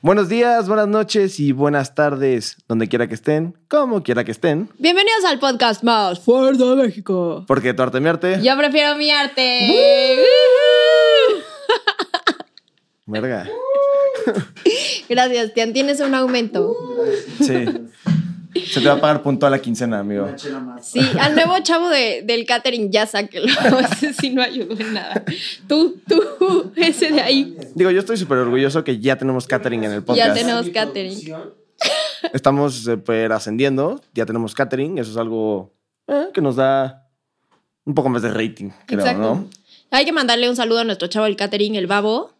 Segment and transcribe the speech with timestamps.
[0.00, 4.68] Buenos días, buenas noches y buenas tardes, donde quiera que estén, como quiera que estén.
[4.78, 7.44] Bienvenidos al podcast más fuerte de México.
[7.46, 8.40] Porque tu arte mi arte.
[8.42, 9.68] Yo prefiero mi arte.
[13.06, 13.48] Verga.
[15.08, 15.72] Gracias, Tian.
[15.72, 16.76] Tienes un aumento.
[17.40, 17.64] Sí.
[18.54, 20.28] Se te va a pagar punto a la quincena, amigo.
[20.82, 23.46] Sí, al nuevo chavo de, del catering ya sáquelo.
[23.92, 25.24] Ese sí no ayudó en nada.
[25.66, 27.56] Tú, tú, ese de ahí.
[27.74, 30.28] Digo, yo estoy súper orgulloso que ya tenemos catering en el podcast.
[30.28, 31.34] Ya tenemos catering.
[32.32, 35.72] Estamos super ascendiendo, ya tenemos catering, eso es algo
[36.06, 37.08] eh, que nos da
[37.84, 39.22] un poco más de rating, creo, Exacto.
[39.22, 39.48] ¿no?
[39.90, 42.30] Hay que mandarle un saludo a nuestro chavo del catering, el babo.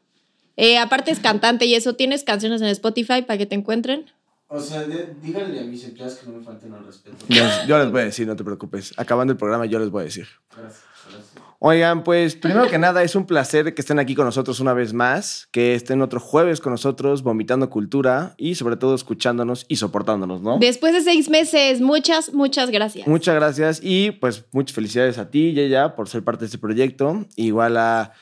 [0.56, 4.06] Eh, aparte es cantante y eso, ¿tienes canciones en Spotify para que te encuentren?
[4.54, 7.16] O sea, de- díganle a mis empleados que no me falten al respeto.
[7.28, 8.92] Yo, yo les voy a decir, no te preocupes.
[8.98, 10.26] Acabando el programa, yo les voy a decir.
[10.54, 11.32] Gracias, gracias.
[11.64, 14.92] Oigan, pues primero que nada es un placer que estén aquí con nosotros una vez
[14.92, 20.42] más, que estén otro jueves con nosotros, vomitando cultura y sobre todo escuchándonos y soportándonos,
[20.42, 20.58] ¿no?
[20.58, 23.06] Después de seis meses, muchas, muchas gracias.
[23.06, 27.24] Muchas gracias y pues muchas felicidades a ti, Yeya, por ser parte de este proyecto.
[27.36, 28.12] Igual a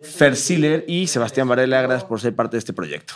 [0.00, 3.14] Fer Siller y Sebastián Varela, gracias por ser parte de este proyecto.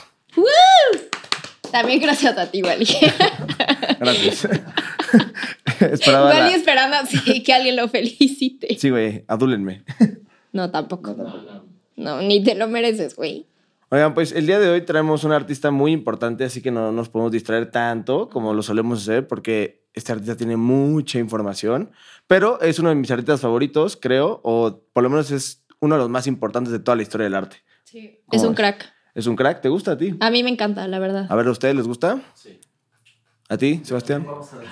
[1.72, 2.86] También gracias a ti, Wally.
[3.98, 4.48] Gracias.
[5.80, 8.76] Esperaba la- Wally esperando así que alguien lo felicite.
[8.78, 9.84] Sí, güey, adúlenme.
[10.54, 11.16] No, tampoco.
[11.96, 13.46] No, ni te lo mereces, güey.
[13.88, 17.08] Oigan, pues el día de hoy traemos un artista muy importante, así que no nos
[17.08, 21.90] podemos distraer tanto como lo solemos hacer, porque este artista tiene mucha información,
[22.26, 26.00] pero es uno de mis artistas favoritos, creo, o por lo menos es uno de
[26.02, 27.56] los más importantes de toda la historia del arte.
[27.90, 28.56] Es ¿Cómo un ves?
[28.56, 28.92] crack.
[29.14, 29.60] ¿Es un crack?
[29.60, 30.16] ¿Te gusta a ti?
[30.20, 31.26] A mí me encanta, la verdad.
[31.28, 32.22] A ver, ¿a ustedes les gusta?
[32.34, 32.58] Sí.
[33.48, 34.24] ¿A ti, Sebastián?
[34.24, 34.68] Vamos a ver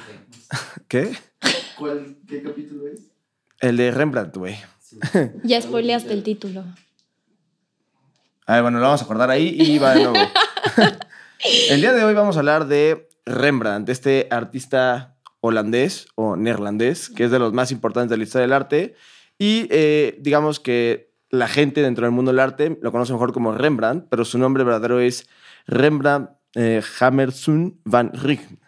[0.88, 1.10] qué.
[1.10, 1.19] ¿Qué?
[1.78, 3.02] ¿Cuál, ¿Qué capítulo es?
[3.58, 4.56] El de Rembrandt, güey.
[4.78, 4.98] Sí.
[5.44, 6.64] Ya spoileaste el título.
[8.46, 10.16] A ver, bueno, lo vamos a acordar ahí y va de nuevo.
[11.70, 17.24] el día de hoy vamos a hablar de Rembrandt, este artista holandés o neerlandés, que
[17.24, 18.95] es de los más importantes de la historia del arte.
[19.39, 23.52] Y eh, digamos que la gente dentro del mundo del arte lo conoce mejor como
[23.52, 25.29] Rembrandt, pero su nombre verdadero es
[25.67, 28.58] Rembrandt eh, Hammersun van Rijn.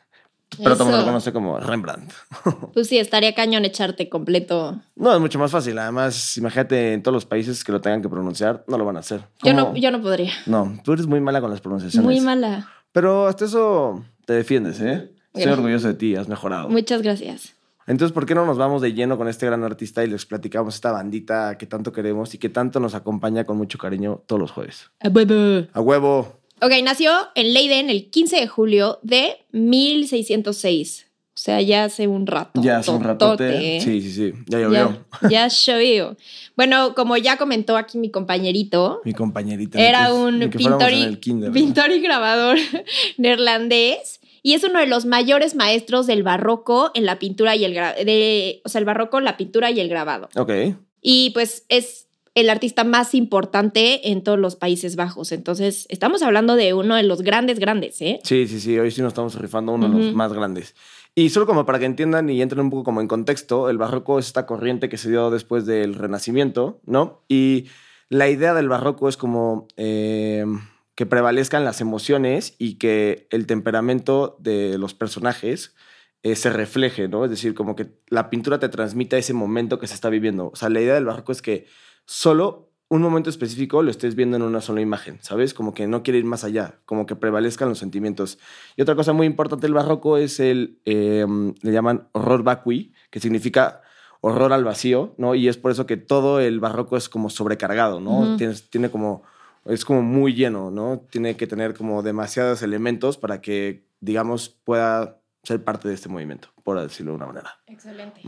[0.59, 2.13] Pero todo el mundo lo conoce como Rembrandt.
[2.75, 4.81] Pues sí, estaría cañón echarte completo.
[4.97, 5.79] No, es mucho más fácil.
[5.79, 9.01] Además, imagínate en todos los países que lo tengan que pronunciar, no lo van a
[9.01, 9.23] hacer.
[9.43, 10.33] Yo no, yo no podría.
[10.47, 12.05] No, tú eres muy mala con las pronunciaciones.
[12.05, 12.69] Muy mala.
[12.93, 15.13] Pero hasta eso te defiendes, ¿eh?
[15.35, 16.69] Estoy orgulloso de ti, has mejorado.
[16.69, 17.55] Muchas gracias.
[17.87, 20.75] Entonces, ¿por qué no nos vamos de lleno con este gran artista y les platicamos
[20.75, 24.51] esta bandita que tanto queremos y que tanto nos acompaña con mucho cariño todos los
[24.51, 24.91] jueves?
[25.01, 25.67] A huevo.
[25.73, 26.41] ¡A huevo!
[26.61, 31.09] Ok, nació en Leiden el 15 de julio de 1606.
[31.35, 32.61] O sea, ya hace un rato.
[32.63, 33.81] Ya hace un ratote.
[33.81, 34.33] Sí, sí, sí.
[34.47, 35.05] Ya llovió.
[35.23, 36.17] Ya, ya llovió.
[36.57, 39.81] Bueno, como ya comentó aquí mi compañerito, Mi compañerita.
[39.81, 42.59] era que- un pintor y, el kinder, pintor y grabador
[43.17, 47.75] neerlandés y es uno de los mayores maestros del barroco en la pintura y el
[47.75, 50.29] de, o sea, el barroco, la pintura y el grabado.
[50.37, 50.53] Ok.
[51.01, 55.33] Y pues es el artista más importante en todos los Países Bajos.
[55.33, 58.21] Entonces, estamos hablando de uno de los grandes, grandes, ¿eh?
[58.25, 58.79] Sí, sí, sí.
[58.79, 60.75] Hoy sí nos estamos rifando uno de los más grandes.
[61.15, 64.19] Y solo como para que entiendan y entren un poco como en contexto, el barroco
[64.19, 67.23] es esta corriente que se dio después del Renacimiento, ¿no?
[67.29, 67.67] Y
[68.09, 70.47] la idea del barroco es como eh,
[70.95, 75.75] que prevalezcan las emociones y que el temperamento de los personajes
[76.23, 77.25] eh, se refleje, ¿no?
[77.25, 80.51] Es decir, como que la pintura te transmita ese momento que se está viviendo.
[80.53, 81.67] O sea, la idea del barroco es que
[82.07, 85.55] solo un momento específico lo estés viendo en una sola imagen, ¿sabes?
[85.55, 88.39] Como que no quiere ir más allá, como que prevalezcan los sentimientos.
[88.77, 91.25] Y otra cosa muy importante del barroco es el, eh,
[91.63, 93.81] le llaman horror vacui, que significa
[94.21, 95.35] horror al vacío, ¿no?
[95.35, 98.37] Y es por eso que todo el barroco es como sobrecargado, ¿no?
[98.37, 99.23] Tienes- tiene como,
[99.65, 101.07] es como muy lleno, ¿no?
[101.11, 106.49] Tiene que tener como demasiados elementos para que, digamos, pueda ser parte de este movimiento,
[106.63, 107.51] por decirlo de una manera.
[107.67, 108.21] Excelente.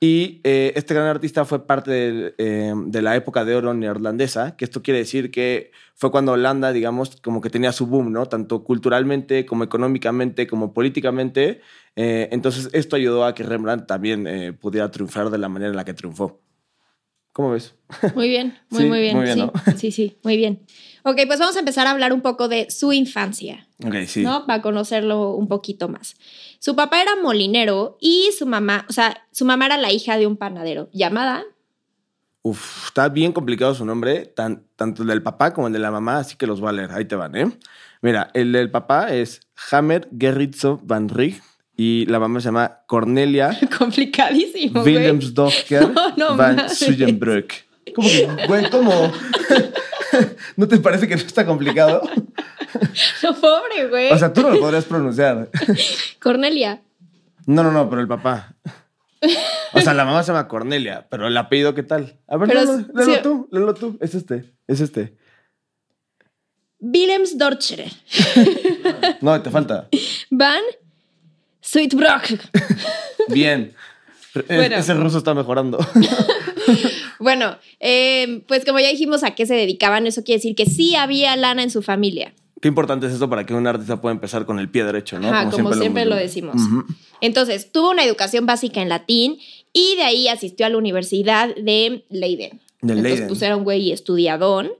[0.00, 4.56] Y eh, este gran artista fue parte de, eh, de la época de oro neerlandesa,
[4.56, 8.26] que esto quiere decir que fue cuando Holanda, digamos, como que tenía su boom, ¿no?
[8.26, 11.62] Tanto culturalmente como económicamente como políticamente.
[11.96, 15.84] Eh, entonces esto ayudó a que Rembrandt también pudiera triunfar de la manera en la
[15.84, 16.40] que triunfó.
[17.38, 17.72] ¿Cómo ves?
[18.16, 19.16] Muy bien, muy, Sí, muy bien.
[19.16, 19.52] muy bien, sí, ¿no?
[19.78, 20.66] sí, sí, muy bien.
[21.04, 23.68] Ok, pues vamos a empezar a hablar un poco de su infancia.
[23.86, 24.24] Ok, sí.
[24.24, 24.44] ¿no?
[24.44, 26.16] Para conocerlo un poquito más.
[26.58, 30.26] Su papá era molinero y su mamá, o sea, su mamá era la hija de
[30.26, 31.44] un panadero llamada.
[32.42, 35.92] Uf, está bien complicado su nombre, tan- tanto el del papá como el de la
[35.92, 36.90] mamá, así que los voy a leer.
[36.90, 37.56] Ahí te van, ¿eh?
[38.02, 41.40] Mira, el del papá es Hammer Gerritzo van Rijk
[41.80, 44.96] Y la mamá se llama Cornelia Complicadísimo, güey.
[44.96, 46.76] Wilhelmsdochter No, no van mames.
[46.76, 47.54] Suyenbrück.
[47.94, 48.92] ¿Cómo que, güey, cómo?
[50.56, 52.02] ¿No te parece que no está complicado?
[53.22, 54.10] No, pobre, güey.
[54.12, 55.50] O sea, tú no lo podrías pronunciar.
[56.20, 56.82] Cornelia.
[57.46, 58.54] No, no, no, pero el papá.
[59.72, 62.18] O sea, la mamá se llama Cornelia, pero el apellido, ¿qué tal?
[62.26, 63.12] A ver, léelo, sí.
[63.22, 63.96] tú, léelo tú.
[64.00, 65.16] Es este, es este.
[66.80, 67.90] Wilhelmsdorfer.
[69.20, 69.88] No, te falta.
[70.30, 70.62] Van
[71.70, 72.24] Suitbrock.
[73.28, 73.74] Bien.
[74.34, 74.76] E- Bueno.
[74.76, 75.78] Ese ruso está mejorando.
[77.20, 80.94] Bueno, eh, pues como ya dijimos a qué se dedicaban, eso quiere decir que sí
[80.94, 82.32] había lana en su familia.
[82.60, 85.28] Qué importante es esto para que un artista pueda empezar con el pie derecho, ¿no?
[85.28, 86.54] Ajá, como siempre, lo, decimos.
[87.20, 89.38] Entonces, tuvo una educación básica en latín
[89.72, 92.60] y de ahí asistió a la Universidad de Leiden.
[92.82, 93.44] De Entonces, Leiden.
[93.44, 94.70] era un güey estudiadón,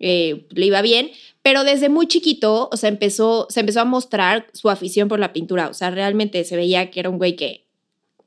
[0.00, 1.10] eh, le iba bien,
[1.48, 5.32] pero desde muy chiquito, o sea, empezó, se empezó a mostrar su afición por la
[5.32, 5.68] pintura.
[5.70, 7.64] O sea, realmente se veía que era un güey que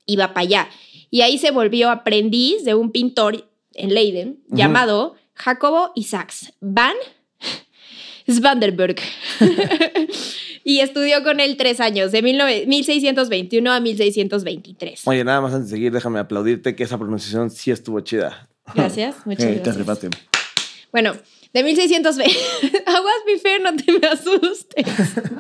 [0.08, 0.70] iba para allá.
[1.12, 4.58] Y ahí se volvió aprendiz de un pintor en Leiden Ujú.
[4.58, 6.96] llamado Jacobo Isaacs van
[8.28, 8.96] Svanderberg.
[10.64, 15.02] y estudió con él tres años, de 19 1621 a 1623.
[15.06, 18.50] Oye, nada más antes de seguir, déjame aplaudirte que esa pronunciación sí estuvo chida.
[18.74, 19.78] Gracias, muchas Eh, Te gracias.
[19.78, 20.10] rifaste.
[20.92, 21.14] Bueno,
[21.54, 22.84] de 1620.
[22.86, 24.86] Aguas, mi fe, no te me asustes.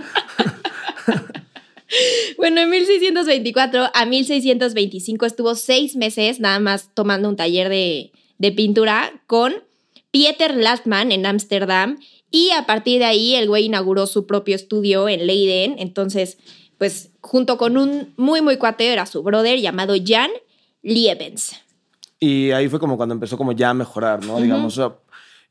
[2.38, 8.52] bueno, en 1624 a 1625 estuvo seis meses nada más tomando un taller de, de
[8.52, 9.54] pintura con
[10.12, 12.00] Pieter Lastman en Ámsterdam.
[12.30, 15.76] Y a partir de ahí, el güey inauguró su propio estudio en Leiden.
[15.80, 16.38] Entonces,
[16.78, 20.32] pues, junto con un muy, muy cuate, era su brother llamado Jan
[20.82, 21.54] Liebens.
[22.20, 24.40] Y ahí fue como cuando empezó como ya a mejorar, ¿no?
[24.40, 24.96] Digamos, o sea,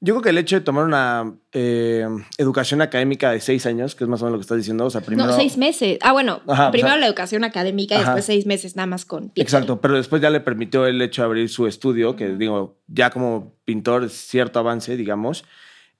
[0.03, 2.07] yo creo que el hecho de tomar una eh,
[2.39, 4.91] educación académica de seis años, que es más o menos lo que estás diciendo, o
[4.91, 5.29] sea, primero...
[5.29, 5.99] No, seis meses.
[6.01, 9.05] Ah, bueno, Ajá, o primero sea- la educación académica y después seis meses nada más
[9.05, 9.43] con Pieter.
[9.43, 13.11] Exacto, pero después ya le permitió el hecho de abrir su estudio, que digo, ya
[13.11, 15.45] como pintor es cierto avance, digamos.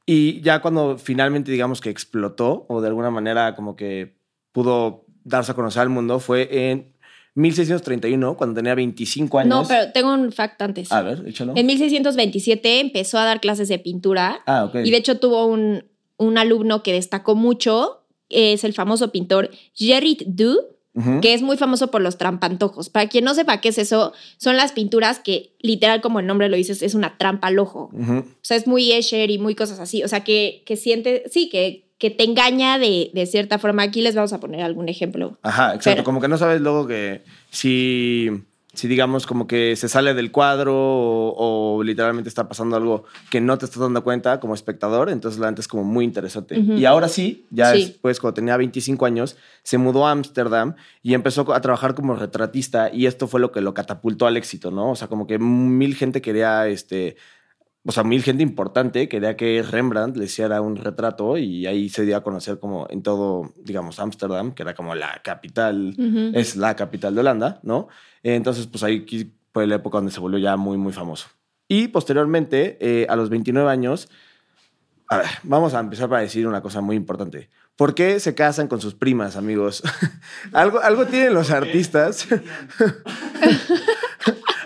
[0.07, 4.17] Y ya cuando finalmente, digamos, que explotó, o de alguna manera como que
[4.53, 6.93] pudo darse a conocer al mundo, fue en
[7.41, 9.49] 1631, cuando tenía 25 años.
[9.49, 10.91] No, pero tengo un fact antes.
[10.93, 11.53] A ver, échalo.
[11.57, 14.77] En 1627 empezó a dar clases de pintura Ah, ok.
[14.85, 15.85] y de hecho tuvo un,
[16.17, 20.57] un alumno que destacó mucho, es el famoso pintor Gerrit Du,
[20.93, 21.21] Ujú.
[21.21, 22.89] que es muy famoso por los trampantojos.
[22.91, 26.49] Para quien no sepa qué es eso, son las pinturas que literal como el nombre
[26.49, 27.91] lo dices, es una trampa al ojo.
[27.93, 28.13] Ujú.
[28.19, 30.03] O sea, es muy Escher y muy cosas así.
[30.03, 33.83] O sea, que, que siente, sí, que, que te engaña de, de cierta forma.
[33.85, 35.39] Aquí les vamos a poner algún ejemplo.
[35.43, 35.91] Ajá, exacto.
[35.99, 38.29] Pero- como que no sabes luego que si,
[38.73, 43.41] si digamos como que se sale del cuadro o, o literalmente está pasando algo que
[43.41, 46.57] no te estás dando cuenta como espectador, entonces la neta es como muy interesante.
[46.59, 47.85] Y ahora sí, ya Sí.
[47.87, 52.91] después cuando tenía 25 años, se mudó a Ámsterdam y empezó a trabajar como retratista
[52.93, 54.93] y esto fue lo que lo catapultó al éxito, ¿no?
[54.93, 57.17] O sea, como que mil gente quería este
[57.85, 62.05] o sea, mil gente importante quería que Rembrandt le hiciera un retrato y ahí se
[62.05, 66.33] dio a conocer como en todo, digamos, Ámsterdam, que era como la capital, Ujú.
[66.39, 67.89] es la capital de Holanda, ¿no?
[68.23, 69.07] Entonces, pues ahí
[69.53, 71.29] fue la época donde se volvió ya muy, muy famoso.
[71.69, 74.09] Y posteriormente, eh, a los 29 años,
[75.09, 77.49] a ver, vamos a empezar para decir una cosa muy importante.
[77.77, 79.83] ¿Por qué se casan con sus primas, amigos?
[80.53, 82.29] algo, algo tienen los artistas.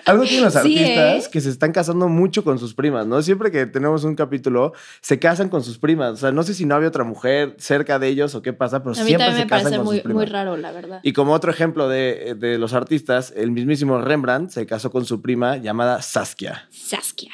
[0.07, 1.31] algo tienen los Sí, artistas ¿eh?
[1.33, 3.23] que se están casando mucho con sus primas, ¿no?
[3.23, 6.13] Siempre que tenemos un capítulo, se casan con sus primas.
[6.13, 8.83] O sea, no sé si no había otra mujer cerca de ellos o qué pasa,
[8.83, 10.23] pero siempre se me casan con muy, sus primas.
[10.23, 11.01] muy raro, la verdad.
[11.03, 15.23] Y como otro ejemplo de, de los artistas, el mismísimo Rembrandt se casó con su
[15.23, 16.69] prima llamada Saskia.
[16.71, 17.33] Saskia.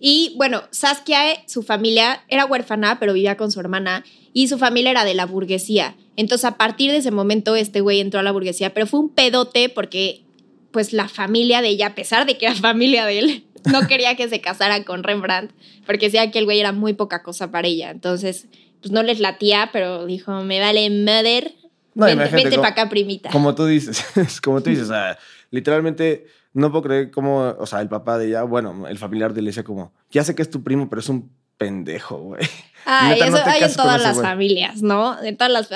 [0.00, 4.56] Y bueno, Saskia, eh, su familia era huérfana, pero vivía con su hermana y su
[4.58, 5.96] familia era de la burguesía.
[6.16, 9.08] Entonces, a partir de ese momento, este güey entró a la burguesía, pero fue un
[9.08, 10.22] pedote porque,
[10.70, 14.16] pues, la familia de ella, a pesar de que era familia de él, no quería
[14.16, 15.52] que se casara con Rembrandt
[15.86, 17.90] porque decía que el güey era muy poca cosa para ella.
[17.90, 18.46] Entonces,
[18.80, 21.54] pues no les latía, pero dijo, me vale mother.
[21.94, 23.30] No, vente vente para acá, primita.
[23.30, 24.04] Como tú dices,
[24.42, 25.18] como tú dices, o sea,
[25.50, 29.40] literalmente no puedo creer cómo, o sea, el papá de ella, bueno, el familiar de
[29.40, 32.42] él decía como, ya sé que es tu primo, pero es un pendejo, güey.
[32.86, 34.26] Neta, no eso hay en todas las güey.
[34.26, 35.22] familias, ¿no?
[35.22, 35.68] En todas las.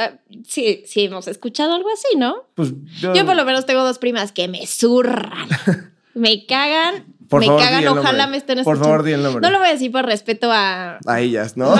[0.48, 2.44] Sí, sí, hemos escuchado algo así, ¿no?
[2.54, 5.48] Pues yo, Yo por lo menos tengo dos primas que me zurran.
[6.14, 7.04] me cagan.
[7.28, 8.84] Por me favor, cagan, ojalá me estén Por escuchando.
[8.84, 9.40] favor, di el nombre.
[9.42, 10.98] No lo voy a decir por respeto a.
[11.06, 11.74] A ellas, ¿no?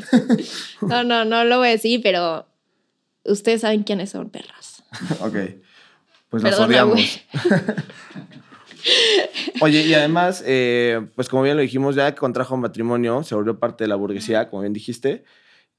[0.82, 2.46] no, no, no lo voy a decir, pero
[3.24, 4.82] ustedes saben quiénes son perras.
[5.20, 5.36] ok.
[6.28, 7.20] Pues Perdona, odiamos.
[9.60, 13.58] Oye, y además, eh, pues como bien lo dijimos, ya que contrajo matrimonio, se volvió
[13.58, 15.24] parte de la burguesía, como bien dijiste.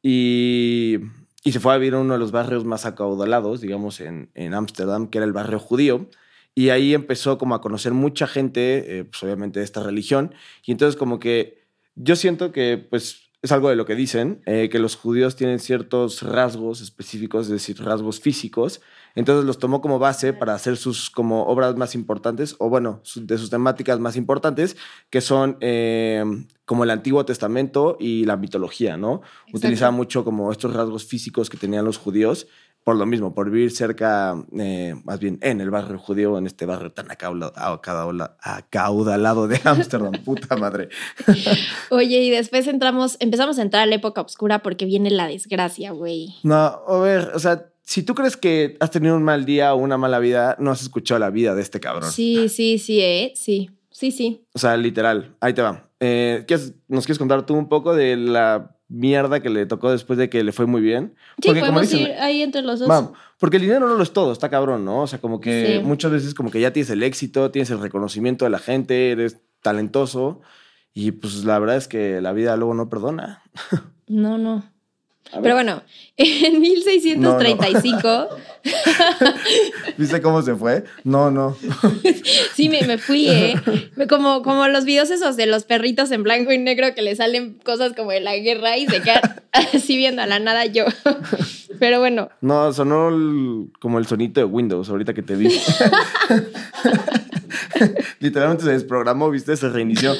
[0.01, 0.97] Y,
[1.43, 4.53] y se fue a vivir a uno de los barrios más acaudalados, digamos, en en
[4.53, 6.09] Ámsterdam, que era el barrio judío.
[6.55, 10.33] Y ahí empezó como a conocer mucha gente, eh, pues obviamente de esta religión.
[10.65, 14.69] Y entonces como que yo siento que pues es algo de lo que dicen, eh,
[14.69, 18.81] que los judíos tienen ciertos rasgos específicos, es decir, rasgos físicos.
[19.15, 23.25] Entonces los tomó como base para hacer sus como obras más importantes, o bueno, su-
[23.25, 24.77] de sus temáticas más importantes,
[25.09, 26.23] que son eh,
[26.65, 29.21] como el Antiguo Testamento y la mitología, ¿no?
[29.53, 32.47] Utilizaba mucho como estos rasgos físicos que tenían los judíos,
[32.83, 36.65] por lo mismo, por vivir cerca, eh, más bien en el barrio judío, en este
[36.65, 37.07] barrio tan
[38.41, 40.89] acaudalado de Ámsterdam, puta madre.
[41.89, 45.91] Oye, y después entramos, empezamos a entrar a la época oscura porque viene la desgracia,
[45.91, 46.35] güey.
[46.43, 49.77] No, a ver, o sea, si tú crees que has tenido un mal día o
[49.77, 52.11] una mala vida, no has escuchado la vida de este cabrón.
[52.11, 53.33] Sí, sí, sí, ¿eh?
[53.35, 54.45] Sí, sí, sí.
[54.53, 55.89] O sea, literal, ahí te va.
[55.99, 60.17] Eh, ¿quieres- ¿Nos quieres contar tú un poco de la mierda que le tocó después
[60.17, 61.13] de que le fue muy bien?
[61.41, 62.87] Sí, Porque podemos dicen, ir ahí entre los dos.
[62.87, 65.01] Mam, porque el dinero no lo es todo, está cabrón, ¿no?
[65.03, 65.83] O sea, como que Sí.
[65.85, 69.41] muchas veces como que ya tienes el éxito, tienes el reconocimiento de la gente, eres
[69.61, 70.41] talentoso
[70.93, 73.41] y pues la verdad es que la vida luego no perdona.
[74.09, 74.63] No, no.
[75.41, 75.83] Pero bueno,
[76.17, 78.29] en 1635,
[79.97, 80.83] ¿Viste cómo se fue?
[81.03, 81.55] No, no.
[82.55, 83.55] sí me, me fui, ¿eh?
[84.09, 87.53] Como, como los videos esos de los perritos en blanco y negro que le salen
[87.63, 90.85] cosas como de la guerra y se quedan así viendo a la nada yo.
[91.79, 95.49] Pero bueno, No, sonó el- como el sonito de Windows ahorita que te vi.
[98.19, 99.55] Literalmente se desprogramó, ¿viste?
[99.55, 100.13] Se reinició.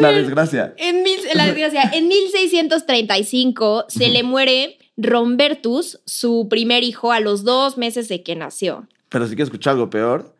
[0.00, 0.74] La desgracia.
[0.76, 7.44] en, mil, la desgracia, en 1635 se le muere Rombertus, su primer hijo, a los
[7.44, 8.86] dos meses de que nació.
[9.08, 10.34] Pero si quieres escuchar algo peor,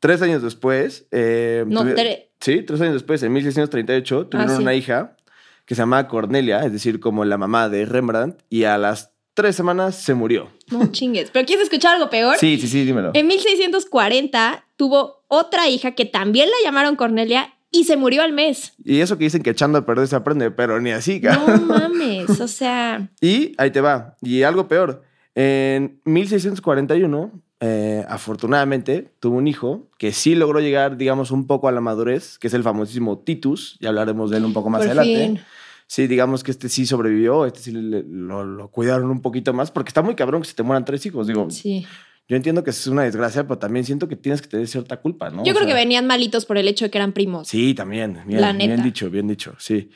[0.00, 1.06] tres años después.
[1.12, 4.62] eh, No, tuvi- tre- Sí, tres años después, en 1638, tuvieron Ah, sí.
[4.62, 5.16] una hija
[5.64, 9.56] que se llamaba Cornelia, es decir, como la mamá de Rembrandt, y a las tres
[9.56, 10.50] semanas se murió.
[10.70, 11.30] No chingues.
[11.30, 12.36] ¿Pero quieres escuchar algo peor?
[12.38, 13.12] Sí, sí, sí, dímelo.
[13.14, 18.72] En 1640 tuvo otra hija que también la llamaron Cornelia y se murió al mes.
[18.84, 22.40] Y eso que dicen que echando a perder se aprende, pero ni así, No mames,
[22.40, 24.16] o sea, Y ahí te va.
[24.22, 25.02] Y algo peor.
[25.34, 31.72] En 1641, eh, afortunadamente, tuvo un hijo que sí logró llegar, digamos, un poco a
[31.72, 33.76] la madurez, que es el famosísimo Titus.
[33.80, 35.26] Ya hablaremos de él un poco más por adelante.
[35.26, 35.40] fin.
[35.86, 39.70] Sí, digamos que este sí sobrevivió, este sí le- lo, lo cuidaron un poquito más,
[39.70, 41.26] porque está muy cabrón que se te mueran tres hijos.
[41.26, 41.86] Digo, Sí.
[42.28, 45.30] Yo entiendo que es una desgracia, pero también siento que tienes que tener cierta culpa,
[45.30, 45.44] ¿no?
[45.44, 47.48] Yo O creo que venían malitos por el hecho de que eran primos.
[47.48, 48.22] Sí, también.
[48.26, 48.72] Bien, La neta.
[48.74, 49.90] bien dicho, bien dicho, sí.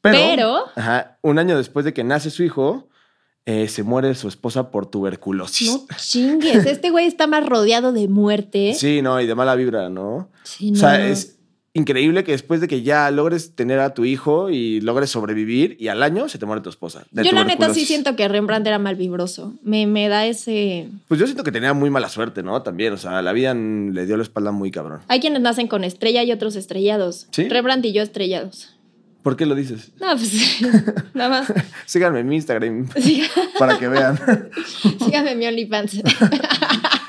[0.00, 2.88] Pero, Pero- ajá, un año después de que nace su hijo,
[3.46, 5.68] eh, se muere su esposa por tuberculosis.
[5.72, 8.74] No chingues, este güey está más rodeado de muerte.
[8.74, 10.30] Sí, no, y de mala vibra, ¿no?
[10.42, 11.04] Sí, O sea, no.
[11.04, 11.38] es
[11.74, 15.88] increíble que después de que ya logres tener a tu hijo y logres sobrevivir, y
[15.88, 17.04] al año se te muere tu esposa.
[17.10, 19.54] Yo la neta sí siento que Rembrandt era mal vibroso.
[19.62, 20.88] Me, me da ese...
[21.08, 22.62] Pues yo siento que tenía muy mala suerte, ¿no?
[22.62, 25.00] También, o sea, la vida le dio la espalda muy cabrón.
[25.08, 27.26] Hay quienes nacen con estrella y otros estrellados.
[27.32, 27.48] ¿Sí?
[27.48, 28.70] Rembrandt y yo estrellados.
[29.22, 29.90] ¿Por qué lo dices?
[30.00, 30.60] No, pues
[31.14, 31.52] nada más.
[31.86, 32.88] Síganme en mi Instagram
[33.58, 34.20] para que vean.
[35.02, 36.02] Síganme en mi OnlyFans.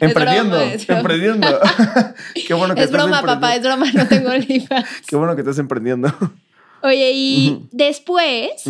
[0.08, 1.00] emprendiendo, broma, es broma.
[1.00, 1.46] emprendiendo.
[2.46, 4.88] qué bueno que es estás broma, papá, es broma, no tengo OnlyFans.
[5.06, 6.12] Qué bueno que estás emprendiendo.
[6.82, 8.64] Oye, y después,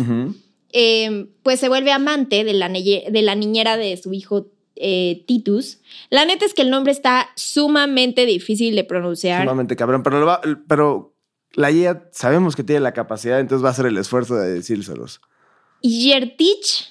[0.73, 5.23] eh, pues se vuelve amante de la, neye- de la niñera de su hijo eh,
[5.27, 5.79] Titus.
[6.09, 9.43] La neta es que el nombre está sumamente difícil de pronunciar.
[9.43, 11.13] Sumamente cabrón, pero, lo va- pero
[11.53, 15.21] la IA sabemos que tiene la capacidad, entonces va a hacer el esfuerzo de decírselos.
[15.81, 16.89] Yertich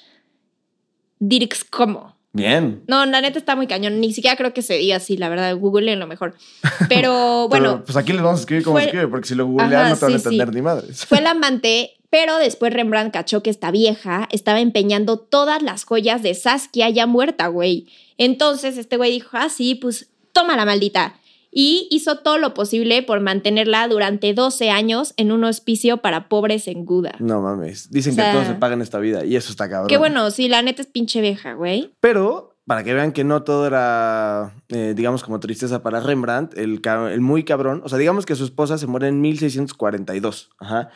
[1.19, 2.15] Dirkskomo.
[2.33, 2.83] Bien.
[2.87, 3.99] No, la neta está muy cañón.
[3.99, 5.55] Ni siquiera creo que se diga así, la verdad.
[5.57, 6.35] Google lo mejor.
[6.89, 9.35] Pero bueno, Pero, pues aquí les vamos a escribir como fue- se escribe, porque si
[9.35, 10.25] lo googlean no te van a sí.
[10.27, 11.05] entender ni madres.
[11.05, 16.21] fue el amante, pero después Rembrandt cachó que esta vieja estaba empeñando todas las joyas
[16.23, 17.87] de Saskia ya muerta, güey.
[18.17, 21.15] Entonces este güey dijo, ah, sí, pues toma la maldita.
[21.53, 26.67] Y hizo todo lo posible por mantenerla durante 12 años en un hospicio para pobres
[26.67, 27.15] en Guda.
[27.19, 27.91] No mames.
[27.91, 29.89] Dicen O sea- que todo se paga en esta vida y eso está cabrón.
[29.89, 31.93] Qué bueno, sí, la neta es pinche vieja, güey.
[31.99, 36.79] Pero para que vean que no todo era, eh, digamos, como tristeza para Rembrandt, el,
[37.11, 40.51] el muy cabrón, o sea, digamos que su esposa se muere en 1642.
[40.59, 40.89] Ajá.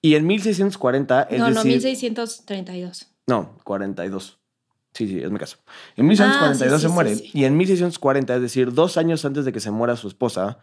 [0.00, 3.08] Y en 1640, es no, no, decir, 1632.
[3.26, 4.37] No, 42.
[4.98, 5.58] Sí, sí, es mi caso.
[5.96, 9.24] En 1642 Ah, sí, se sí, muere sí, y en 1640, es decir, dos años
[9.24, 10.58] antes de que se muera su esposa,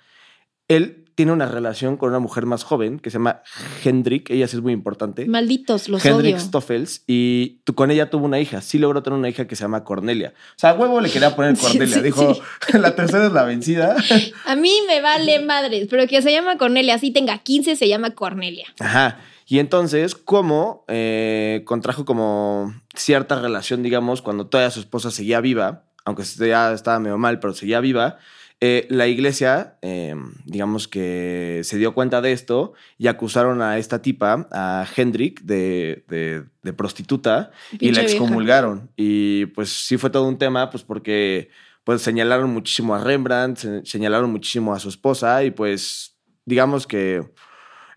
[0.67, 3.43] él tiene una relación con una mujer más joven que se llama
[3.85, 5.25] Hendrik, ella sí es muy importante.
[5.25, 6.37] Malditos, los Hendrik.
[6.37, 8.59] Stoffels y con ella tuvo una hija.
[8.59, 10.33] Sí logró tener una hija que se llama Cornelia.
[10.35, 12.01] O sea, a huevo le quería poner Cornelia.
[12.01, 12.35] Dijo,
[12.73, 13.95] la tercera es la vencida.
[14.45, 18.11] A mí me vale madres, pero que se llama Cornelia, así tenga 15, se llama
[18.11, 18.67] Cornelia.
[18.81, 19.19] Ajá.
[19.47, 25.83] Y entonces, como eh, contrajo como cierta relación, digamos, cuando todavía su esposa seguía viva,
[26.05, 28.17] aunque ya estaba medio mal, pero seguía viva,
[28.61, 34.01] eh, la iglesia, eh, digamos que se dio cuenta de esto y acusaron a esta
[34.01, 38.01] tipa, a Hendrik, de, de- de prostituta y la vieja.
[38.13, 38.89] excomulgaron.
[38.95, 41.49] Y pues sí fue todo un tema, pues porque
[41.83, 47.23] pues señalaron muchísimo a Rembrandt, se- señalaron muchísimo a su esposa y pues digamos que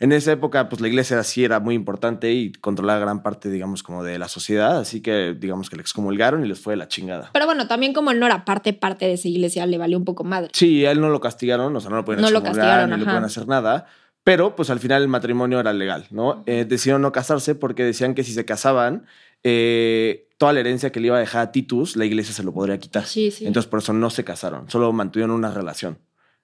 [0.00, 3.83] en esa época pues la iglesia sí era muy importante y controlaba gran parte, digamos,
[3.83, 6.88] como de la sociedad, así que digamos que le excomulgaron y les fue de la
[6.88, 7.31] chingada.
[7.33, 10.05] Pero bueno, también como él no era parte, parte de esa iglesia, le valió un
[10.05, 10.50] poco madre.
[10.52, 12.90] Sí, a él no lo castigaron, o sea, no lo pueden No lo excomulgar, castigaron,
[12.90, 13.87] ni le pueden hacer nada.
[14.25, 16.43] Pero, pues al final el matrimonio era legal, ¿no?
[16.47, 19.07] Eh, decidieron no casarse porque decían que si se casaban,
[19.43, 22.52] eh, toda la herencia que le iba a dejar a Titus, la iglesia se lo
[22.52, 23.07] podría quitar.
[23.07, 23.47] Sí, sí.
[23.47, 25.99] Entonces, por eso no se casaron, solo mantuvieron una relación.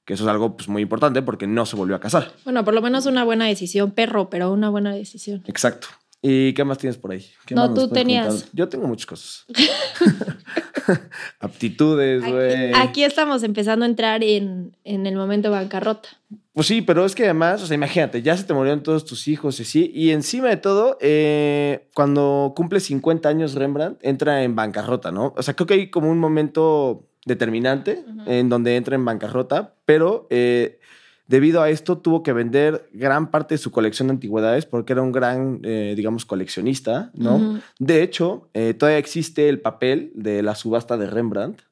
[0.05, 2.33] Que eso es algo pues, muy importante porque no se volvió a casar.
[2.45, 5.43] Bueno, por lo menos una buena decisión, perro, pero una buena decisión.
[5.47, 5.89] Exacto.
[6.27, 7.25] ¿Y qué más tienes por ahí?
[7.45, 8.29] ¿Qué No, más tú tenías.
[8.29, 8.49] contar?
[8.55, 9.45] Yo tengo muchas cosas.
[11.41, 12.71] Aptitudes, güey.
[12.71, 16.09] Aquí, aquí estamos empezando a entrar en, en el momento bancarrota.
[16.53, 19.27] Pues sí, pero es que además, o sea, imagínate, ya se te murieron todos tus
[19.27, 19.91] hijos y así.
[19.93, 25.35] Y encima de todo, eh, cuando cumple 50 años Rembrandt, entra en bancarrota, ¿no?
[25.37, 30.27] O sea, creo que hay como un momento determinante en donde entra en bancarrota, pero
[30.31, 30.79] eh,
[31.27, 35.03] debido a esto tuvo que vender gran parte de su colección de antigüedades porque era
[35.03, 37.61] un gran, eh, digamos, coleccionista, ¿no?
[37.79, 41.63] De hecho, eh, todavía existe el papel de la subasta de Rembrandt,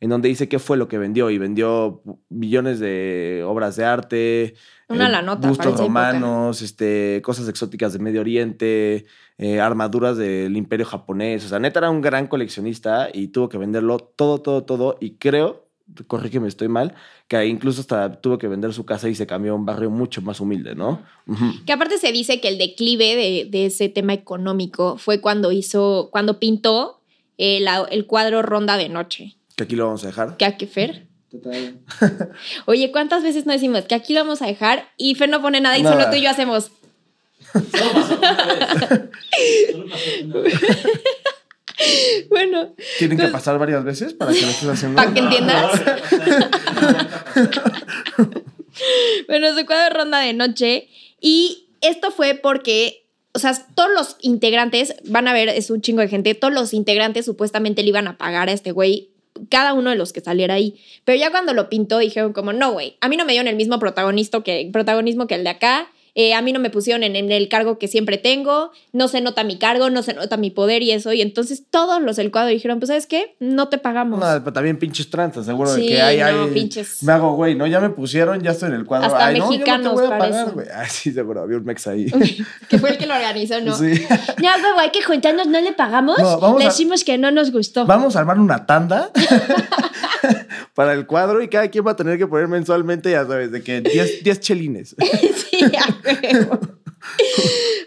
[0.00, 4.54] en donde dice qué fue lo que vendió y vendió millones de obras de arte,
[4.92, 5.82] Una la nota bustos época.
[5.82, 9.06] romanos, este, cosas exóticas de Medio Oriente,
[9.38, 11.44] eh, armaduras del Imperio japonés.
[11.44, 14.96] O sea, neta era un gran coleccionista y tuvo que venderlo todo, todo, todo.
[15.00, 15.66] Y creo,
[16.06, 16.94] corrígeme, estoy mal,
[17.28, 20.22] que incluso hasta tuvo que vender su casa y se cambió a un barrio mucho
[20.22, 21.02] más humilde, ¿no?
[21.66, 26.08] Que aparte se dice que el declive de, de ese tema económico fue cuando hizo,
[26.12, 27.00] cuando pintó
[27.38, 29.36] eh, el cuadro Ronda de Noche.
[29.56, 30.36] Que aquí lo vamos a dejar.
[30.36, 31.08] ¿Qué a qué, Fer?
[31.32, 31.78] Total.
[32.66, 35.60] Oye, ¿cuántas veces no decimos que aquí lo vamos a dejar y Fer no pone
[35.60, 35.96] nada y Nada.
[35.98, 36.70] solo tú y yo hacemos?
[37.52, 38.90] Solo pasó una vez.
[39.72, 40.54] Solo pasó una vez.
[42.28, 44.94] Bueno, Tienen que Entonces- pasar varias veces para que lo estés haciendo.
[44.96, 45.80] para que entiendas.
[49.26, 50.88] Bueno, su cuadro ronda de noche.
[51.20, 56.00] Y esto fue porque, o sea, todos los integrantes, van a ver, es un chingo
[56.02, 59.10] de gente, todos los integrantes supuestamente le iban a pagar a este güey,
[59.50, 60.80] cada uno de los que saliera ahí.
[61.04, 63.56] Pero ya cuando lo pintó dijeron como, no, güey, a mí no me dieron el
[63.56, 65.90] mismo protagonista que, protagonismo que el de acá.
[66.14, 69.20] Eh, a mí no me pusieron en, en el cargo que siempre tengo, no se
[69.20, 71.12] nota mi cargo, no se nota mi poder y eso.
[71.12, 73.34] Y entonces todos los del cuadro dijeron, pues, ¿sabes qué?
[73.40, 74.20] No te pagamos.
[74.20, 77.02] No, pero también pinches tranzas, seguro de que hay, no, hay- pinches.
[77.02, 79.06] Me hago, güey, no, ya me pusieron, ya estoy en el cuadro.
[79.06, 80.66] Hasta Ay, no, yo mexicanos no te voy a pagar, güey.
[80.90, 82.06] Sí, seguro, había un mex ahí.
[82.68, 83.76] que fue el que lo organizó, ¿no?
[83.76, 83.92] Sí.
[84.42, 86.18] Ya, huevo, hay que juntarnos, no le pagamos.
[86.18, 87.86] No, vamos le a- decimos que no nos gustó.
[87.86, 89.10] Vamos a armar una tanda
[90.74, 93.62] para el cuadro y cada quien va a tener que poner mensualmente, ya sabes, de
[93.62, 94.96] que 10 10 chelines.
[95.50, 96.60] sí, a huevo.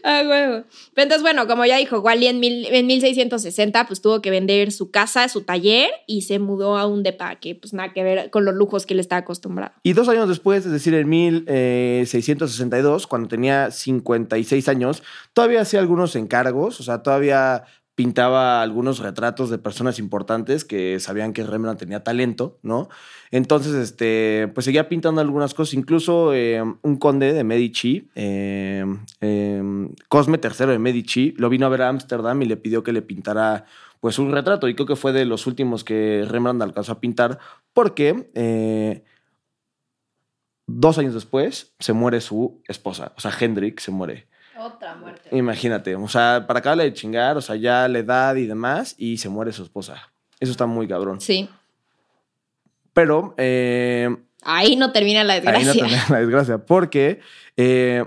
[0.03, 0.65] A huevo.
[0.95, 4.91] Entonces, bueno, como ya dijo, Wally en, mil, en 1660, pues tuvo que vender su
[4.91, 8.45] casa, su taller y se mudó a un depa que, pues nada que ver con
[8.45, 9.73] los lujos que él estaba acostumbrado.
[9.83, 15.01] Y dos años después, es decir, en 1662, cuando tenía 56 años,
[15.33, 17.63] todavía hacía algunos encargos, o sea, todavía
[17.95, 22.89] pintaba algunos retratos de personas importantes que sabían que Rembrandt tenía talento, ¿no?
[23.31, 28.85] Entonces, este, pues seguía pintando algunas cosas, incluso eh, un conde de Medici, eh,
[29.21, 29.63] eh,
[30.09, 33.01] Cosme III de Medici, lo vino a ver a Ámsterdam y le pidió que le
[33.01, 33.65] pintara
[34.01, 37.39] pues un retrato, y creo que fue de los últimos que Rembrandt alcanzó a pintar,
[37.73, 38.29] porque...
[38.35, 39.03] eh,
[40.67, 44.27] Dos años después se muere su esposa, o sea, Hendrik se muere.
[44.57, 45.29] Otra muerte.
[45.35, 49.17] Imagínate, o sea, para acabarle de chingar, o sea, ya la edad y demás, y
[49.17, 50.11] se muere su esposa.
[50.39, 51.19] Eso está muy cabrón.
[51.21, 51.49] Sí.
[52.93, 55.73] Pero eh, Ahí no termina la ahí no desgracia.
[55.81, 57.19] termina la desgracia, porque,
[57.57, 58.05] eh,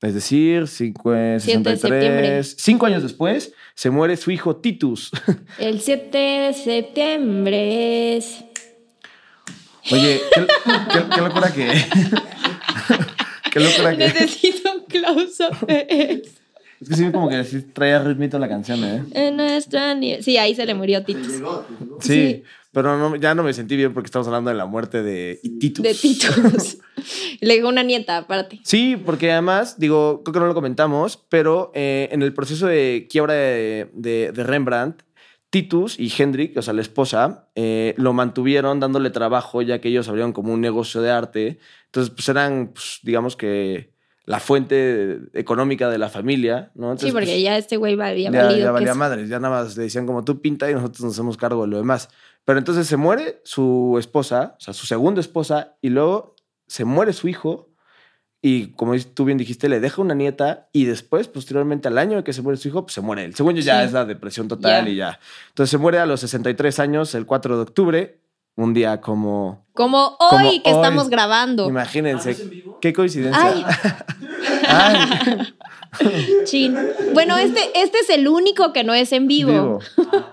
[0.00, 2.42] es decir, cinco, de 63, septiembre.
[2.44, 5.12] cinco años después, se muere su hijo Titus.
[5.58, 8.44] El 7 de septiembre es.
[9.92, 10.46] Oye, qué,
[10.92, 11.72] qué- qué locura que...
[13.52, 13.98] qué locura que...
[14.08, 16.30] Necesito un close-up de eso.
[16.80, 19.04] Es que sí, como que sí traía ritmito la canción, ¿eh?
[19.12, 21.28] En nuestra Sí, ahí se le murió Titus.
[21.28, 21.98] Llegó, llegó.
[22.00, 22.42] Sí, Sí.
[22.72, 25.84] pero no, ya no me sentí bien porque estamos hablando de la muerte de Titus.
[25.84, 26.78] De Titus.
[27.40, 28.58] le dejó una nieta, aparte.
[28.64, 33.06] Sí, porque además, digo, creo que no lo comentamos, pero eh, en el proceso de
[33.08, 35.02] quiebra de, de- de Rembrandt,
[35.52, 40.08] Titus y Hendrik, o sea, la esposa, eh, lo mantuvieron dándole trabajo ya que ellos
[40.08, 41.58] abrieron como un negocio de arte.
[41.84, 43.92] Entonces, pues eran, pues, digamos que
[44.24, 46.96] la fuente económica de la familia, ¿no?
[46.96, 48.64] Sí, porque pues, ya este güey había ya, valido.
[48.64, 51.36] ya valía madres, ya nada más le decían como tú pinta y nosotros nos hacemos
[51.36, 52.08] cargo de lo demás.
[52.46, 56.34] Pero entonces se muere su esposa, o sea, su segunda esposa, y luego
[56.66, 57.71] se muere su hijo,
[58.44, 62.24] y como tú bien dijiste, le deja una nieta, y después, posteriormente al año de
[62.24, 63.34] que se muere su hijo, pues se muere él.
[63.36, 63.86] Según yo, ya Sí.
[63.86, 64.90] es la depresión total Ya.
[64.90, 65.20] y ya.
[65.50, 68.18] Entonces se muere a los 63 años, el 4 de octubre,
[68.56, 69.64] un día como...
[69.74, 70.60] Como hoy Como que hoy.
[70.64, 71.68] estamos grabando.
[71.68, 72.36] Imagínense,
[72.80, 73.40] qué coincidencia.
[73.42, 73.64] Ay,
[74.68, 75.54] Ay,
[76.44, 76.76] chin.
[77.14, 79.52] Bueno, este, este es el único que no es en vivo.
[79.52, 79.80] vivo.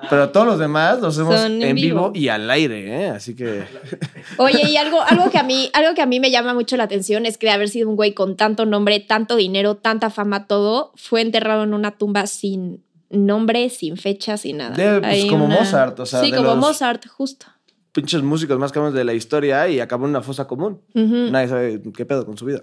[0.10, 2.12] Pero todos los demás los hacemos Son en, en vivo.
[2.12, 2.24] vivo.
[2.26, 3.10] y al aire, ¿eh?
[3.10, 3.64] Así que...
[4.38, 6.84] Oye, y algo, algo, que a mí, algo que a mí me llama mucho la
[6.86, 10.48] atención es que de haber sido un güey con tanto nombre, tanto dinero, tanta fama,
[10.48, 14.76] todo, fue enterrado en una tumba sin nombre, sin fecha, sin nada.
[14.76, 17.48] De- pues, Hay como Mozart, o sea, Sí, de como los- Mozart, justo.
[17.92, 20.80] pinches músicos más cabrones de la historia y acabó en una fosa común.
[20.94, 21.32] Ujú.
[21.32, 22.62] Nadie sabe qué pedo con su vida.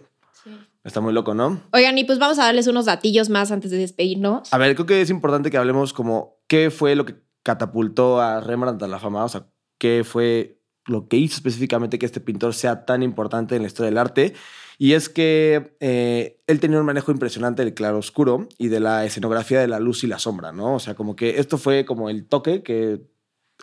[0.86, 1.60] Está muy loco, ¿no?
[1.72, 4.52] Oigan, y pues vamos a darles unos datillos más antes de despedirnos.
[4.52, 8.40] A ver, creo que es importante que hablemos como qué fue lo que catapultó a
[8.40, 12.54] Rembrandt a la fama, o sea, qué fue lo que hizo específicamente que este pintor
[12.54, 14.34] sea tan importante en la historia del arte.
[14.78, 19.58] Y es que eh, él tenía un manejo impresionante del claroscuro y de la escenografía
[19.58, 20.74] de la luz y la sombra, ¿no?
[20.74, 23.00] O sea, como que esto fue como el toque que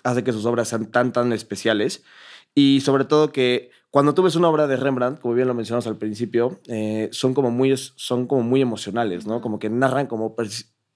[0.03, 2.03] hace que sus obras sean tan, tan especiales.
[2.55, 5.87] Y sobre todo que cuando tú ves una obra de Rembrandt, como bien lo mencionamos
[5.87, 9.41] al principio, eh, son, como muy, son como muy emocionales, ¿no?
[9.41, 10.49] Como que narran como per-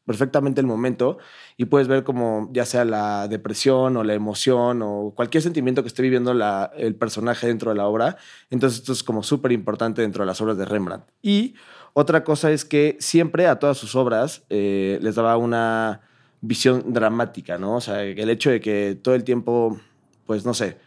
[0.05, 1.17] perfectamente el momento
[1.57, 5.89] y puedes ver como ya sea la depresión o la emoción o cualquier sentimiento que
[5.89, 8.17] esté viviendo la- el personaje dentro de la obra.
[8.49, 11.05] Entonces esto es como súper importante dentro de las obras de Rembrandt.
[11.21, 11.55] Y
[11.93, 16.01] otra cosa es que siempre a todas sus obras eh, les daba una
[16.41, 17.75] visión dramática, ¿no?
[17.75, 19.77] O sea, el hecho de que todo el tiempo,
[20.25, 20.77] pues no sé,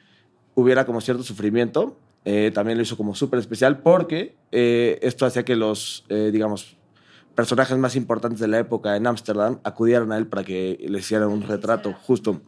[0.54, 5.44] hubiera como cierto sufrimiento, eh, también lo hizo como súper especial porque eh, esto hacía
[5.44, 6.76] que los, eh, digamos,
[7.34, 11.28] personajes más importantes de la época en Ámsterdam acudieran a él para que le hicieran
[11.28, 12.40] un retrato, justo.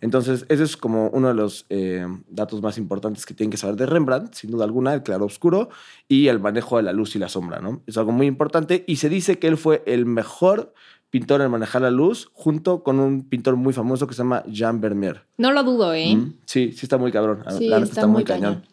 [0.00, 3.76] Entonces, ese es como uno de los eh, datos más importantes que tienen que saber
[3.76, 5.70] de Rembrandt, sin duda alguna, el claro oscuro
[6.06, 7.82] y el manejo de la luz y la sombra, ¿no?
[7.86, 10.72] Es algo muy importante y se dice que él fue el mejor
[11.10, 14.80] pintor en manejar la luz junto con un pintor muy famoso que se llama Jean
[14.80, 15.22] Vermeer.
[15.36, 16.14] No lo dudo, ¿eh?
[16.14, 17.42] Mm, Sí, sí está muy cabrón.
[17.56, 18.64] Sí, la está, muy cañón.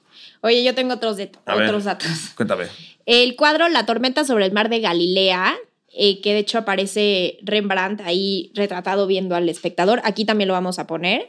[0.41, 1.67] Oye, yo tengo otros, de- A ver.
[1.67, 2.08] otros datos.
[2.36, 2.65] Cuéntame.
[3.06, 5.56] El cuadro La tormenta sobre el mar de Galilea,
[5.98, 10.78] eh, que de hecho aparece Rembrandt ahí retratado viendo al espectador, aquí también lo vamos
[10.78, 11.26] a poner.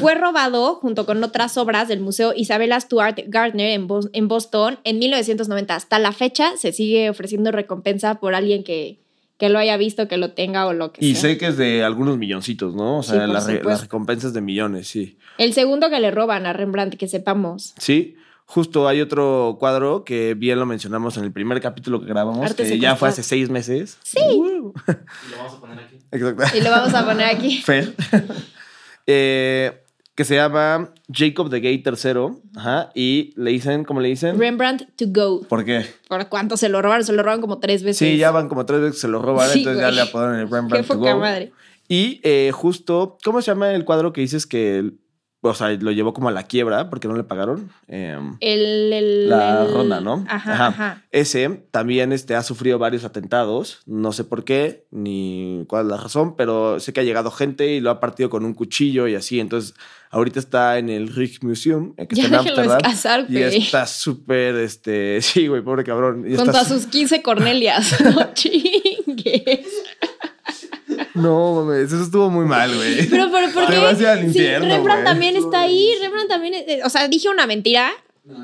[0.00, 4.78] Fue robado junto con otras obras del Museo Isabella Stuart Gardner en, Bos- en Boston
[4.84, 5.74] en 1990.
[5.74, 9.00] Hasta la fecha se sigue ofreciendo recompensa por alguien que,
[9.40, 11.22] que lo haya visto, que lo tenga o lo que Y sea.
[11.30, 12.98] sé que es de algunos milloncitos, ¿no?
[12.98, 13.70] O Sí, sea, por las, re- supuesto.
[13.70, 15.18] las recompensas de millones, sí.
[15.38, 17.74] El segundo que le roban a Rembrandt, que sepamos.
[17.78, 22.44] Sí, justo hay otro cuadro que bien lo mencionamos en el primer capítulo que grabamos,
[22.44, 23.98] Arte que ya fue hace seis meses.
[24.04, 24.18] Sí.
[24.22, 24.72] Uh,
[25.26, 25.96] Y lo vamos a poner aquí.
[26.12, 26.56] Exacto.
[26.56, 27.56] Y lo vamos a poner aquí.
[27.62, 27.94] Fer.
[29.06, 29.82] Eh,
[30.14, 32.12] que se llama Jacob the Gay III.
[32.56, 32.90] Ajá.
[32.94, 34.38] Y le dicen, ¿cómo le dicen?
[34.38, 35.40] Rembrandt to go.
[35.48, 35.86] ¿Por qué?
[36.08, 37.04] ¿Por cuánto se lo robaron?
[37.04, 37.98] Se lo robaron como tres veces.
[37.98, 40.38] Sí, ya van como tres veces que se lo robaron, Sí, entonces ya le apodaron
[40.38, 41.18] el Qué Rembrandt to go.
[41.18, 41.52] madre.
[41.88, 44.92] Y eh, justo, ¿cómo se llama el cuadro que dices que,
[45.42, 47.70] o sea, lo llevó como a la quiebra porque no le pagaron?
[47.88, 50.24] Em, El, el- la el- ronda, ¿no?
[50.28, 51.02] Ajá, ajá.
[51.10, 55.96] Ese también este, ha sufrido varios atentados, no sé por qué ni cuál es la
[55.96, 59.14] razón, pero sé que ha llegado gente y lo ha partido con un cuchillo y
[59.14, 59.40] así.
[59.40, 59.74] Entonces,
[60.10, 62.78] ahorita está en el Rijksmuseum, eh, que Ya está en déjenlo Ámsterdam.
[62.78, 66.24] descansar, Y está súper, este, sí, güey, pobre cabrón.
[66.26, 67.96] Y Junto está a sus 15 Cornelias.
[68.04, 69.66] No chingues.
[71.14, 73.06] No, mames, eso estuvo muy mal, güey.
[73.10, 73.78] Pero, pero, ¿por Te qué?
[73.78, 75.92] vas al Sí, Rembrandt también está ahí.
[76.00, 76.54] Rembrandt también.
[76.54, 77.90] es- o sea, dije una mentira.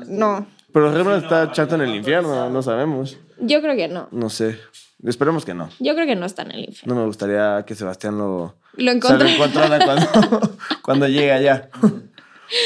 [0.07, 3.17] No, Pero Rembrandt está chato en el infierno, no sabemos.
[3.39, 4.09] yo creo que no.
[4.11, 4.59] No sé.
[5.05, 5.69] Esperemos que no.
[5.79, 6.95] Yo creo que no está en el infierno.
[6.95, 9.33] No me gustaría que Sebastián lo, Lo se lo encontré.
[9.35, 11.69] encontrara cuando, cuando llegue allá.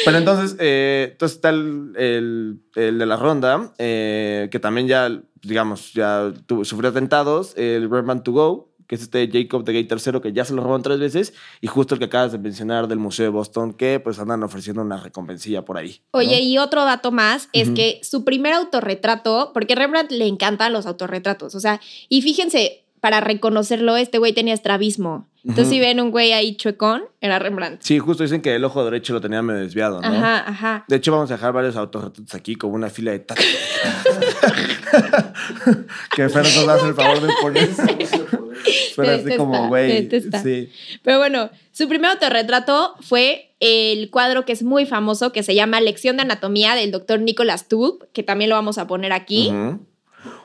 [0.05, 5.09] Pero entonces, eh, entonces está el, el- el de la ronda, eh, que también ya,
[5.41, 9.87] digamos, ya tuvo- sufrió atentados, el Rembrandt to Go, que es este Jacob de Gay
[9.89, 12.89] III, que ya se lo robaron tres veces, y justo el que acabas de mencionar
[12.89, 16.01] del Museo de Boston, que pues andan ofreciendo una recompensilla por ahí.
[16.11, 16.19] ¿no?
[16.19, 20.73] Oye, y otro dato más es que su primer autorretrato, porque a Rembrandt le encantan
[20.73, 25.30] los autorretratos, o sea, y fíjense, para reconocerlo, este güey tenía estrabismo.
[25.43, 27.81] Entonces, si ven un güey ahí chuecón, era Rembrandt.
[27.81, 30.07] Sí, justo dicen que el ojo derecho lo tenía medio desviado, ¿no?
[30.07, 30.85] Ajá, ajá.
[30.87, 33.43] De hecho, vamos a dejar varios autorretratos aquí como una fila de tacos.
[36.15, 37.69] que Fer nos hace el favor de poner.
[38.95, 40.09] Pero así como, güey.
[40.43, 40.69] Sí.
[41.01, 45.81] Pero bueno, su primer autorretrato fue el cuadro que es muy famoso, que se llama
[45.81, 49.49] Lección de Anatomía del doctor Nicholas Tulp, que también lo vamos a poner aquí.
[49.49, 49.79] Ujú.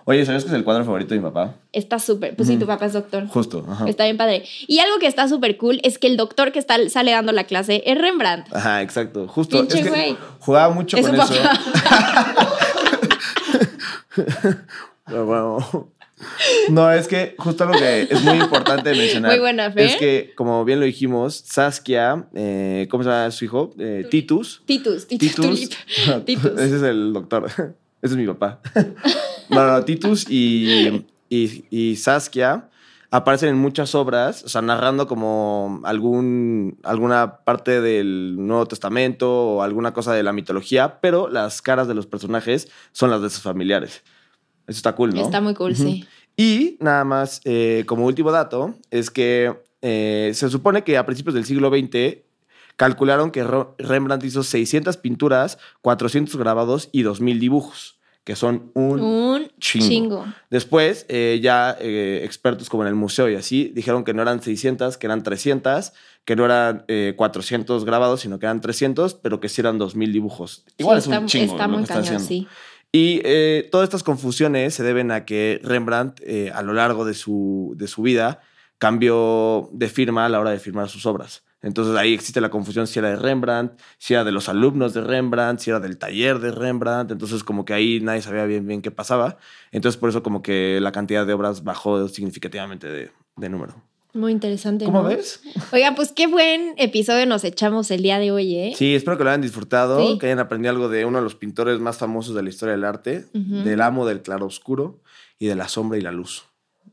[0.08, 1.56] Oye, ¿sabes que es el cuadro favorito de mi papá?
[1.72, 2.36] Está súper.
[2.36, 3.26] Pues sí, tu papá es doctor.
[3.26, 3.88] Justo, ajá.
[3.88, 4.44] Está bien padre.
[4.68, 7.42] Y algo que está súper cool es que el doctor que está, sale dando la
[7.42, 8.46] clase es Rembrandt.
[8.54, 9.26] Ajá, exacto.
[9.26, 9.58] Justo.
[9.58, 11.34] Pinche es que jugaba mucho Es con eso.
[15.06, 15.58] Pero bueno.
[16.70, 19.32] No, es que justo algo que es muy importante mencionar.
[19.32, 19.84] Muy buena, Fer.
[19.84, 23.74] Es que, como bien lo dijimos, Saskia, eh, ¿cómo se llama su hijo?
[23.78, 24.62] Eh, Titus.
[24.64, 25.72] Titus, Titus, Tulip.
[26.24, 26.52] Titus.
[26.52, 27.50] Ese es el doctor.
[28.02, 28.60] Ese es mi papá.
[29.48, 32.68] No, no, Titus y, y, y Saskia
[33.10, 39.62] aparecen en muchas obras, o sea, narrando como algún, alguna parte del Nuevo Testamento o
[39.62, 43.42] alguna cosa de la mitología, pero las caras de los personajes son las de sus
[43.42, 44.02] familiares.
[44.66, 45.22] Eso está cool, ¿no?
[45.22, 46.04] Está muy cool, sí.
[46.36, 51.34] Y nada más, eh, como último dato, es que eh, se supone que a principios
[51.34, 52.18] del siglo XX
[52.76, 53.44] calcularon que
[53.78, 58.98] Rembrandt hizo 600 pinturas, 400 grabados y 2.000 dibujos, que son un...
[59.00, 59.86] Un chingo.
[59.86, 60.26] chingo.
[60.50, 64.42] Después, eh, ya eh, expertos como en el museo y así, dijeron que no eran
[64.42, 65.92] 600, que eran 300,
[66.24, 70.10] que no eran eh, 400 grabados, sino que eran 300, pero que sí eran 2.000
[70.10, 70.64] dibujos.
[70.76, 72.48] Igual Sí, es un está, chingo está lo muy que cañón, sí.
[72.90, 76.20] Y eh, todas estas confusiones se deben a que Rembrandt,
[76.52, 78.40] a lo largo de su, de su vida,
[78.78, 81.44] cambió de firma a la hora de firmar sus obras.
[81.62, 85.00] Entonces ahí existe la confusión si era de Rembrandt, si era de los alumnos de
[85.00, 87.10] Rembrandt, si era del taller de Rembrandt.
[87.10, 89.38] Entonces como que ahí nadie sabía bien bien qué pasaba.
[89.72, 93.74] Entonces por eso como que la cantidad de obras bajó significativamente de, de número.
[94.12, 94.86] Muy interesante.
[94.86, 95.08] ¿Cómo ¿no?
[95.08, 95.42] ves?
[95.72, 98.72] Oiga, pues qué buen episodio nos echamos el día de hoy, ¿eh?
[98.74, 100.18] Sí, espero que lo hayan disfrutado, Sí.
[100.18, 102.84] que hayan aprendido algo de uno de los pintores más famosos de la historia del
[102.84, 105.00] arte, del amo del claroscuro
[105.38, 106.44] y de la sombra y la luz.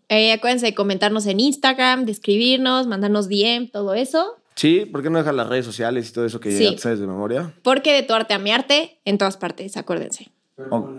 [0.09, 4.35] Eh, acuérdense de comentarnos en Instagram, de escribirnos, mandarnos DM, todo eso.
[4.55, 6.63] Sí, ¿por qué no dejar las redes sociales y todo eso que Sí.
[6.65, 7.53] ya te sabes de memoria?
[7.63, 10.29] Porque de tu arte a mi arte, en todas partes, acuérdense.
[10.55, 10.89] Pero Oh.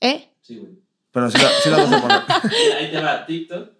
[0.00, 0.28] ¿Eh?
[0.40, 0.72] Sí, güey.
[1.10, 2.20] Pero sí la, sí la vas a poner.
[2.78, 3.70] Ahí te va TikTok,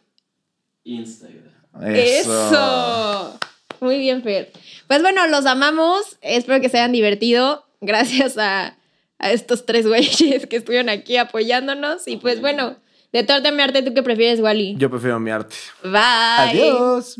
[0.84, 1.44] Instagram.
[1.82, 3.38] Eso.
[3.80, 4.50] Muy bien, Fer.
[4.88, 6.18] Pues bueno, los amamos.
[6.20, 7.64] Espero que se hayan divertido.
[7.80, 8.76] Gracias a,
[9.18, 12.08] a estos tres güeyes que estuvieron aquí apoyándonos.
[12.08, 12.76] Y pues bueno,
[13.12, 14.74] de tu arte a mi arte, ¿tú qué prefieres, Wally?
[14.78, 15.54] Yo prefiero mi arte.
[15.84, 15.92] Bye.
[16.38, 17.16] Adiós.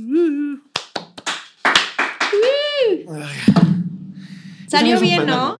[4.69, 5.27] Salió bien.
[5.27, 5.59] ¿no?